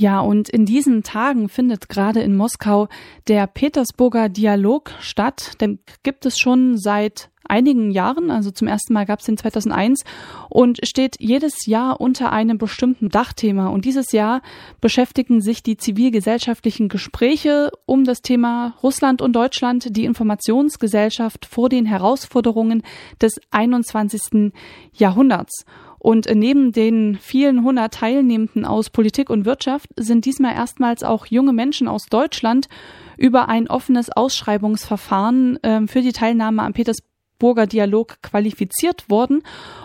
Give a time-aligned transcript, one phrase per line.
[0.00, 2.88] Ja, und in diesen Tagen findet gerade in Moskau
[3.28, 5.60] der Petersburger Dialog statt.
[5.60, 10.04] Den gibt es schon seit einigen Jahren, also zum ersten Mal gab es den 2001
[10.48, 13.68] und steht jedes Jahr unter einem bestimmten Dachthema.
[13.68, 14.40] Und dieses Jahr
[14.80, 21.84] beschäftigen sich die zivilgesellschaftlichen Gespräche um das Thema Russland und Deutschland, die Informationsgesellschaft vor den
[21.84, 22.84] Herausforderungen
[23.20, 24.54] des 21.
[24.94, 25.66] Jahrhunderts.
[26.00, 31.52] Und neben den vielen hundert Teilnehmenden aus Politik und Wirtschaft sind diesmal erstmals auch junge
[31.52, 32.68] Menschen aus Deutschland
[33.18, 39.42] über ein offenes Ausschreibungsverfahren äh, für die Teilnahme am Petersburger Dialog qualifiziert worden.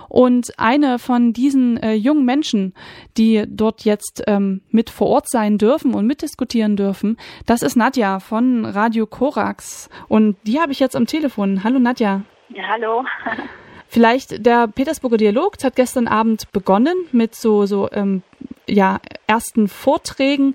[0.07, 2.73] Und eine von diesen äh, jungen Menschen,
[3.17, 8.21] die dort jetzt ähm, mit vor Ort sein dürfen und mitdiskutieren dürfen, das ist Nadja
[8.21, 9.89] von Radio Korax.
[10.07, 11.65] Und die habe ich jetzt am Telefon.
[11.65, 12.21] Hallo Nadja.
[12.47, 13.03] Ja, hallo.
[13.95, 18.23] Vielleicht der Petersburger Dialog hat gestern Abend begonnen mit so, so ähm,
[18.67, 20.53] ja, ersten Vorträgen.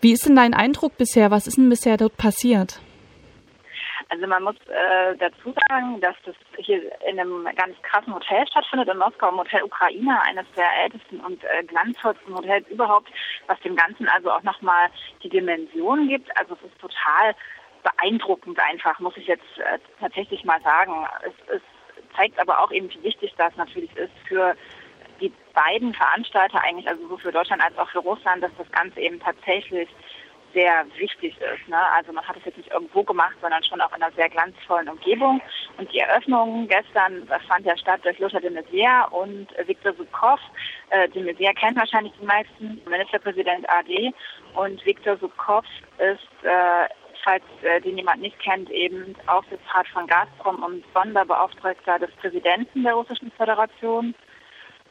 [0.00, 1.32] Wie ist denn dein Eindruck bisher?
[1.32, 2.80] Was ist denn bisher dort passiert?
[4.10, 8.88] Also man muss äh, dazu sagen, dass das hier in einem ganz krassen Hotel stattfindet,
[8.88, 13.08] in Moskau, im Hotel Ukraine, eines der ältesten und äh, glanzvollsten Hotels überhaupt,
[13.48, 14.88] was dem Ganzen also auch nochmal
[15.24, 16.30] die Dimension gibt.
[16.38, 17.34] Also es ist total
[17.82, 20.94] beeindruckend einfach, muss ich jetzt äh, tatsächlich mal sagen.
[21.24, 21.64] Es ist
[22.18, 24.54] zeigt aber auch eben, wie wichtig das natürlich ist für
[25.20, 29.00] die beiden Veranstalter eigentlich, also sowohl für Deutschland als auch für Russland, dass das Ganze
[29.00, 29.88] eben tatsächlich
[30.54, 31.68] sehr wichtig ist.
[31.68, 31.78] Ne?
[31.94, 34.88] Also man hat es jetzt nicht irgendwo gemacht, sondern schon auch in einer sehr glanzvollen
[34.88, 35.40] Umgebung.
[35.76, 40.40] Und die Eröffnung gestern fand ja statt durch Lothar de Maizière und Viktor Sukhov.
[40.90, 44.12] Äh, de Maizière kennen wahrscheinlich die meisten, Ministerpräsident AD.
[44.54, 45.64] Und Viktor Sukhov
[45.98, 46.88] ist äh,
[47.28, 52.94] falls äh, den jemand nicht kennt, eben Aufsichtsrat von Gazprom und Sonderbeauftragter des Präsidenten der
[52.94, 54.14] Russischen Föderation.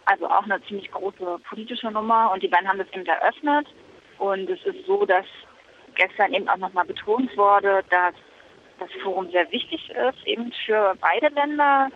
[0.06, 2.32] Also auch eine ziemlich große politische Nummer.
[2.32, 3.68] Und die beiden haben das eben eröffnet.
[4.20, 5.26] Und es ist so, dass
[5.96, 8.14] gestern eben auch nochmal betont wurde, dass
[8.80, 11.90] das Forum sehr wichtig ist, eben für beide Länder.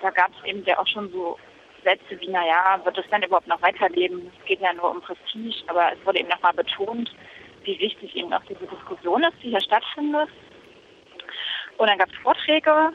[0.00, 1.38] Da gab es eben ja auch schon so
[1.84, 4.32] Sätze wie, naja, wird es dann überhaupt noch weiterleben?
[4.40, 7.12] Es geht ja nur um Prestige, aber es wurde eben nochmal betont,
[7.64, 10.28] wie wichtig eben auch diese Diskussion ist, die hier stattfindet.
[11.78, 12.92] Und dann gab es Vorträge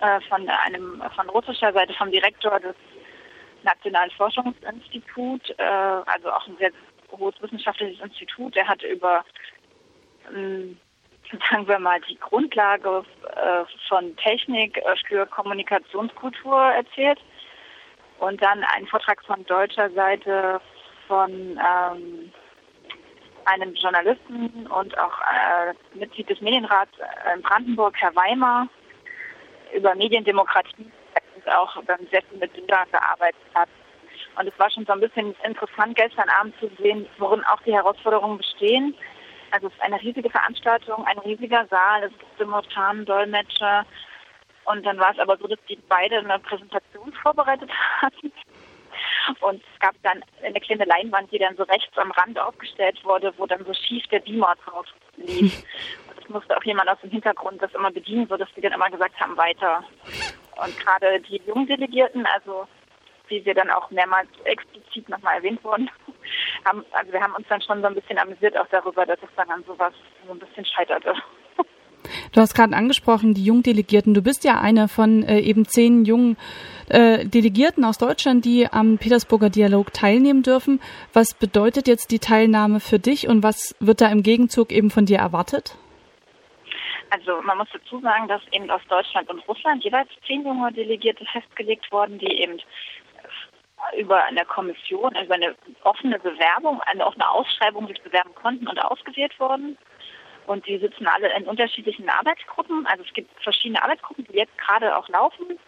[0.00, 2.74] äh, von einem von russischer Seite vom Direktor des
[3.62, 6.72] Nationalen Forschungsinstituts, äh, also auch ein sehr
[7.10, 9.24] hohes wissenschaftliches Institut, der hat über
[10.34, 10.78] ähm,
[11.50, 13.04] sagen wir mal, die Grundlage
[13.36, 17.18] äh, von Technik äh, für Kommunikationskultur erzählt.
[18.18, 20.60] Und dann ein Vortrag von deutscher Seite
[21.08, 22.32] von ähm,
[23.46, 26.92] einem Journalisten und auch äh, Mitglied des Medienrats
[27.34, 28.68] in Brandenburg, Herr Weimar,
[29.74, 30.90] über Mediendemokratie
[31.34, 31.76] und auch
[32.10, 33.68] sehr viel mit Bildern gearbeitet hat.
[34.38, 37.74] Und es war schon so ein bisschen interessant, gestern Abend zu sehen, worin auch die
[37.74, 38.94] Herausforderungen bestehen.
[39.50, 43.84] Also es ist eine riesige Veranstaltung, ein riesiger Saal, es gibt simultanen Dolmetscher.
[44.64, 47.70] Und dann war es aber so, dass die beide eine Präsentation vorbereitet
[48.00, 48.32] hatten
[49.40, 53.32] und es gab dann eine kleine Leinwand, die dann so rechts am Rand aufgestellt wurde,
[53.36, 55.62] wo dann so schief der Beamer drauf lief.
[56.08, 58.90] Und es musste auch jemand aus dem Hintergrund das immer bedienen, sodass die dann immer
[58.90, 59.84] gesagt haben, weiter.
[60.64, 62.66] Und gerade die Jungdelegierten, also
[63.28, 65.90] wie wir dann auch mehrmals explizit nochmal erwähnt wurden,
[66.64, 69.34] haben, also wir haben uns dann schon so ein bisschen amüsiert auch darüber, dass es
[69.36, 69.94] dann an sowas
[70.26, 71.14] so ein bisschen scheiterte.
[72.32, 74.14] Du hast gerade angesprochen, die Jungdelegierten.
[74.14, 76.38] Du bist ja eine von äh, eben zehn jungen
[76.88, 80.80] äh, Delegierten aus Deutschland, die am Petersburger Dialog teilnehmen dürfen.
[81.12, 85.04] Was bedeutet jetzt die Teilnahme für dich und was wird da im Gegenzug eben von
[85.04, 85.76] dir erwartet?
[87.10, 91.26] Also man muss dazu sagen, dass eben aus Deutschland und Russland jeweils zehn junge Delegierte
[91.26, 92.58] festgelegt wurden, die eben
[93.98, 95.54] über eine Kommission, über eine
[95.84, 99.76] offene Bewerbung, eine offene Ausschreibung sich bewerben konnten und ausgewählt wurden.
[100.46, 102.86] Und die sitzen alle in unterschiedlichen Arbeitsgruppen.
[102.86, 105.58] Also es gibt verschiedene Arbeitsgruppen, die jetzt gerade auch laufen.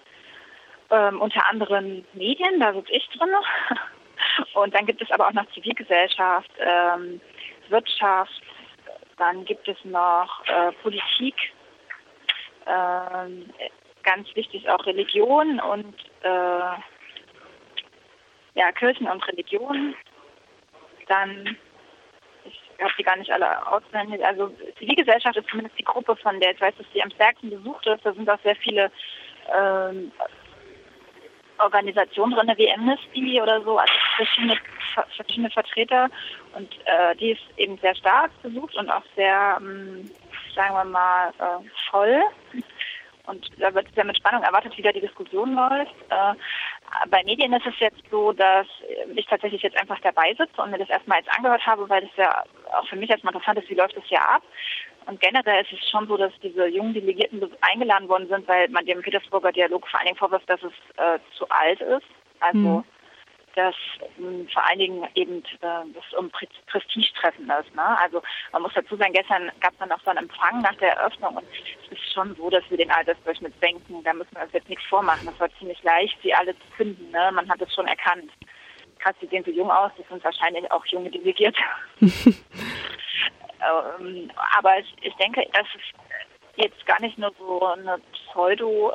[0.91, 3.31] Ähm, unter anderem Medien, da sitze ich drin.
[4.55, 7.21] Und dann gibt es aber auch noch Zivilgesellschaft, ähm,
[7.69, 8.43] Wirtschaft,
[9.17, 11.35] dann gibt es noch äh, Politik,
[12.67, 13.53] ähm,
[14.03, 16.79] ganz wichtig auch Religion und äh,
[18.55, 19.95] ja, Kirchen und Religion.
[21.09, 21.57] Dann
[22.81, 24.25] habe die gar nicht alle auswendig.
[24.25, 27.87] Also Zivilgesellschaft ist zumindest die Gruppe, von der ich weiß, dass sie am stärksten besucht
[27.87, 28.05] ist.
[28.05, 28.91] Da sind auch sehr viele
[29.55, 30.13] ähm,
[31.59, 34.57] Organisationen drin, wie Amnesty oder so, also verschiedene,
[35.17, 36.09] verschiedene Vertreter.
[36.55, 40.11] Und äh, die ist eben sehr stark besucht und auch sehr, ähm,
[40.55, 42.23] sagen wir mal, äh, voll.
[43.27, 45.95] Und da wird sehr mit Spannung erwartet, wie da die Diskussion läuft.
[46.11, 46.35] Äh,
[47.11, 48.67] bei Medien ist es jetzt so, dass
[49.15, 52.17] ich tatsächlich jetzt einfach dabei sitze und mir das erstmal jetzt angehört habe, weil das
[52.17, 52.45] ja
[52.79, 54.43] auch für mich erstmal interessant ist, wie läuft das ja ab.
[55.07, 58.87] Und generell ist es schon so, dass diese jungen Delegierten eingeladen worden sind, weil man
[58.87, 62.07] dem Petersburger Dialog vor allen Dingen vorwirft, dass es äh, zu alt ist.
[62.41, 62.85] Also mhm
[63.55, 63.75] dass
[64.19, 66.31] ähm, vor allen Dingen eben äh, das um
[66.67, 67.75] Prestigetreffen ist.
[67.75, 67.99] Ne?
[68.01, 70.95] Also man muss dazu sagen, gestern gab es dann auch so einen Empfang nach der
[70.95, 71.47] Eröffnung und
[72.15, 74.03] schon so, dass wir den Altersdurchschnitt senken.
[74.05, 75.27] Da müssen wir uns jetzt nichts vormachen.
[75.27, 77.11] Das war ziemlich leicht, sie alle zu finden.
[77.11, 77.31] Ne?
[77.33, 78.31] Man hat es schon erkannt.
[78.99, 81.61] Krass, die sehen so jung aus, das sind wahrscheinlich auch junge Delegierte.
[82.01, 82.41] ähm,
[84.59, 85.93] aber ich, ich denke, das ist
[86.57, 88.95] jetzt gar nicht nur so eine Pseudo-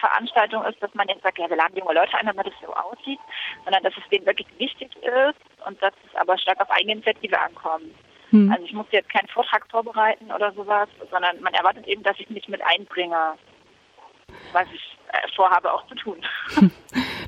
[0.00, 2.74] Veranstaltung ist, dass man jetzt sagt, ja, wir laden junge Leute ein, damit es so
[2.74, 3.20] aussieht,
[3.64, 7.94] sondern dass es denen wirklich wichtig ist und dass es aber stark auf Eigeninitiative ankommt.
[8.30, 8.50] Hm.
[8.50, 12.30] Also ich muss jetzt keinen Vortrag vorbereiten oder sowas, sondern man erwartet eben, dass ich
[12.30, 13.34] mich mit einbringe,
[14.52, 16.18] was ich äh, vorhabe auch zu tun.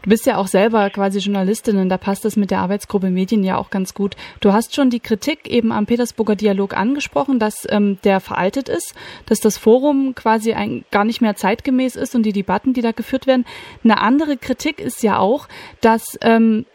[0.02, 3.44] Du bist ja auch selber quasi Journalistin und da passt es mit der Arbeitsgruppe Medien
[3.44, 4.16] ja auch ganz gut.
[4.40, 8.96] Du hast schon die Kritik eben am Petersburger Dialog angesprochen, dass ähm, der veraltet ist,
[9.26, 12.90] dass das Forum quasi ein, gar nicht mehr zeitgemäß ist und die Debatten, die da
[12.90, 13.44] geführt werden.
[13.84, 15.46] Eine andere Kritik ist ja auch,
[15.81, 16.66] dass ähm,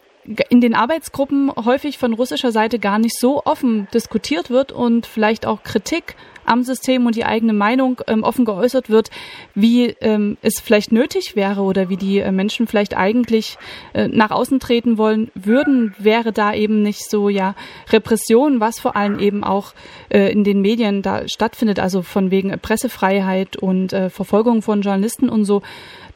[0.49, 5.45] in den Arbeitsgruppen häufig von russischer Seite gar nicht so offen diskutiert wird und vielleicht
[5.45, 6.15] auch Kritik
[6.47, 9.09] am System und die eigene Meinung ähm, offen geäußert wird,
[9.55, 13.57] wie ähm, es vielleicht nötig wäre oder wie die äh, Menschen vielleicht eigentlich
[13.93, 17.55] äh, nach außen treten wollen würden, wäre da eben nicht so ja
[17.89, 19.73] Repression, was vor allem eben auch
[20.09, 25.29] äh, in den Medien da stattfindet, also von wegen Pressefreiheit und äh, Verfolgung von Journalisten
[25.29, 25.61] und so.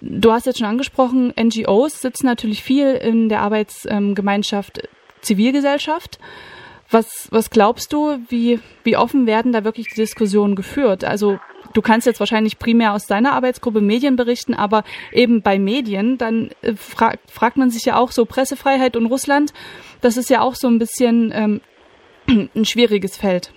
[0.01, 4.88] Du hast jetzt schon angesprochen, NGOs sitzen natürlich viel in der Arbeitsgemeinschaft
[5.22, 6.19] Zivilgesellschaft.
[6.92, 11.04] Was, was glaubst du, wie, wie offen werden da wirklich die Diskussionen geführt?
[11.04, 11.40] Also
[11.74, 16.52] du kannst jetzt wahrscheinlich primär aus deiner Arbeitsgruppe Medien berichten, aber eben bei Medien, dann
[16.62, 19.54] äh, fragt, fragt man sich ja auch so Pressefreiheit und Russland,
[20.02, 21.62] das ist ja auch so ein bisschen ähm,
[22.56, 23.54] ein schwieriges Feld.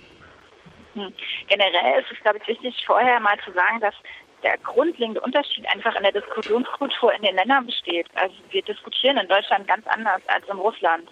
[0.93, 1.13] Hm.
[1.47, 3.93] Generell ist es, glaube ich, wichtig, vorher mal zu sagen, dass
[4.43, 8.07] der grundlegende Unterschied einfach in der Diskussionskultur in den Ländern besteht.
[8.15, 11.09] Also wir diskutieren in Deutschland ganz anders als in Russland.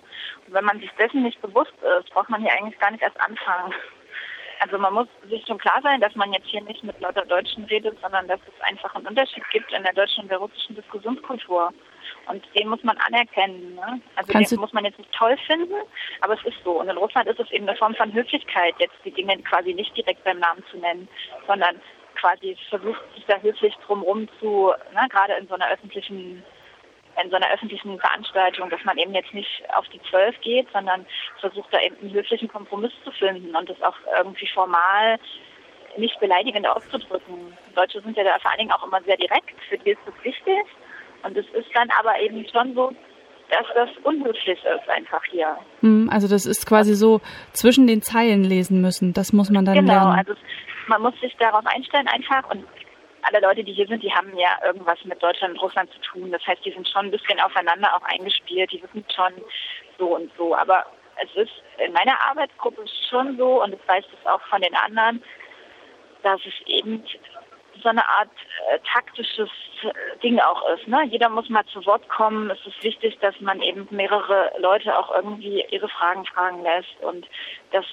[0.47, 3.19] Und wenn man sich dessen nicht bewusst ist, braucht man hier eigentlich gar nicht erst
[3.19, 3.73] anfangen.
[4.59, 7.65] Also man muss sich schon klar sein, dass man jetzt hier nicht mit lauter Deutschen
[7.65, 11.73] redet, sondern dass es einfach einen Unterschied gibt in der deutschen und der russischen Diskussionskultur.
[12.27, 13.75] Und den muss man anerkennen.
[13.75, 13.99] Ne?
[14.15, 15.73] Also Kannst den muss man jetzt nicht toll finden,
[16.21, 16.79] aber es ist so.
[16.79, 19.97] Und in Russland ist es eben eine Form von Höflichkeit, jetzt die Dinge quasi nicht
[19.97, 21.09] direkt beim Namen zu nennen,
[21.45, 21.81] sondern
[22.23, 26.43] quasi versucht, sich da höflich drumherum zu, ne, gerade in so einer öffentlichen
[27.23, 31.05] in so einer öffentlichen Veranstaltung, dass man eben jetzt nicht auf die Zwölf geht, sondern
[31.39, 35.19] versucht da eben einen höflichen Kompromiss zu finden und das auch irgendwie formal
[35.95, 37.55] nicht beleidigend auszudrücken.
[37.75, 40.15] Deutsche sind ja da vor allen Dingen auch immer sehr direkt, für die ist das
[40.23, 40.65] wichtig.
[41.21, 42.91] Und es ist dann aber eben schon so,
[43.51, 45.55] dass das unhöflich ist einfach hier.
[45.81, 47.21] Hm, also das ist quasi so
[47.51, 49.13] zwischen den Zeilen lesen müssen.
[49.13, 50.25] Das muss man dann genau, lernen.
[50.25, 50.33] Genau, also
[50.87, 52.65] man muss sich darauf einstellen einfach und
[53.23, 56.31] alle Leute, die hier sind, die haben ja irgendwas mit Deutschland und Russland zu tun.
[56.31, 59.33] Das heißt, die sind schon ein bisschen aufeinander auch eingespielt, die wissen schon
[59.97, 60.55] so und so.
[60.55, 60.85] Aber
[61.23, 65.23] es ist in meiner Arbeitsgruppe schon so, und ich weiß das auch von den anderen,
[66.21, 67.03] dass es eben
[67.81, 68.29] so eine Art
[68.69, 69.49] äh, taktisches
[69.83, 70.87] äh, Ding auch ist.
[70.87, 71.03] Ne?
[71.05, 72.49] Jeder muss mal zu Wort kommen.
[72.49, 77.01] Es ist wichtig, dass man eben mehrere Leute auch irgendwie ihre Fragen fragen lässt.
[77.01, 77.27] Und
[77.71, 77.85] das,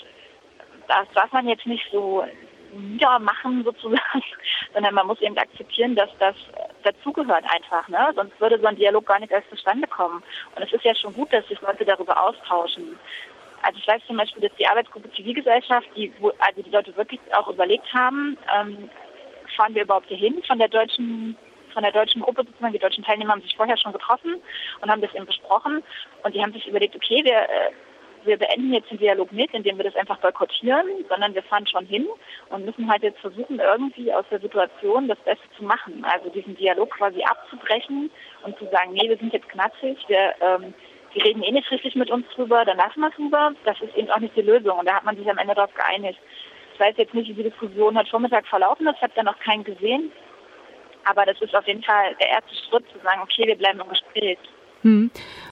[0.86, 2.24] das darf man jetzt nicht so
[2.72, 4.22] niedermachen sozusagen,
[4.74, 6.34] sondern man muss eben akzeptieren, dass das
[6.82, 8.12] dazugehört einfach, ne?
[8.14, 10.22] Sonst würde so ein Dialog gar nicht erst zustande kommen.
[10.56, 12.98] Und es ist ja schon gut, dass sich Leute darüber austauschen.
[13.62, 17.20] Also ich weiß zum Beispiel, dass die Arbeitsgruppe Zivilgesellschaft, die, wo, also die Leute wirklich
[17.32, 18.90] auch überlegt haben, ähm,
[19.56, 21.36] fahren wir überhaupt hier hin von der deutschen
[21.72, 24.34] von der deutschen Gruppe sozusagen, die deutschen Teilnehmer haben sich vorher schon getroffen
[24.80, 25.84] und haben das eben besprochen
[26.24, 27.70] und die haben sich überlegt, okay, wir äh,
[28.24, 31.86] wir beenden jetzt den Dialog nicht, indem wir das einfach boykottieren, sondern wir fahren schon
[31.86, 32.06] hin
[32.50, 36.04] und müssen halt jetzt versuchen, irgendwie aus der Situation das Beste zu machen.
[36.04, 38.10] Also diesen Dialog quasi abzubrechen
[38.44, 40.74] und zu sagen, nee, wir sind jetzt knatzig, wir, ähm,
[41.12, 43.52] wir reden eh nicht richtig mit uns drüber, dann lassen wir es drüber.
[43.64, 45.74] Das ist eben auch nicht die Lösung und da hat man sich am Ende darauf
[45.74, 46.20] geeinigt.
[46.74, 49.38] Ich weiß jetzt nicht, wie die Diskussion heute Vormittag verlaufen ist, ich habe da noch
[49.40, 50.12] keinen gesehen.
[51.04, 53.88] Aber das ist auf jeden Fall der erste Schritt, zu sagen, okay, wir bleiben im
[53.88, 54.38] Gespräch.
[54.82, 55.10] Hm.